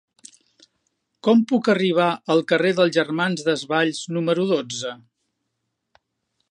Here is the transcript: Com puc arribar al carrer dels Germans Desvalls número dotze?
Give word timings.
Com 1.27 1.43
puc 1.51 1.69
arribar 1.73 2.07
al 2.35 2.41
carrer 2.53 2.73
dels 2.79 2.97
Germans 2.97 3.45
Desvalls 3.51 4.01
número 4.17 4.49
dotze? 4.55 4.95